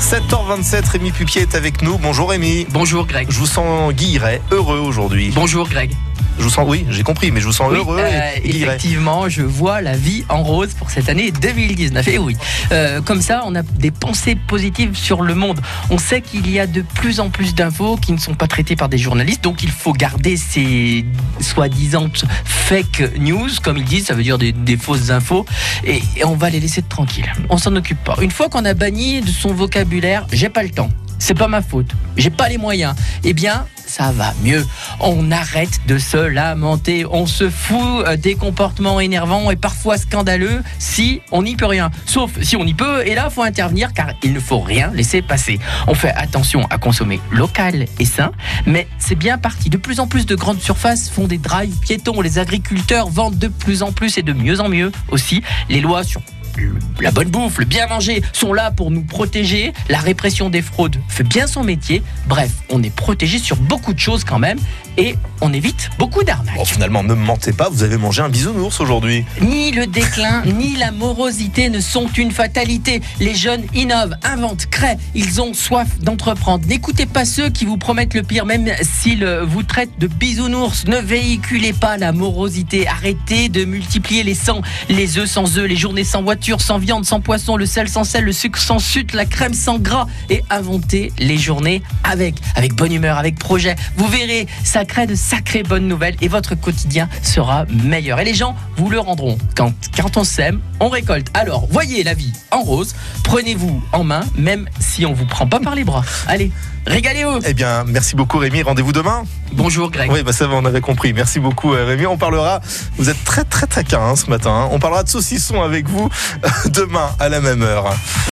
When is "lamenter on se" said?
36.16-37.50